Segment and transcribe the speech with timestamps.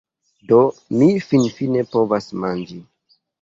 [0.51, 0.61] Do,
[1.01, 2.81] ni finfine povas manĝi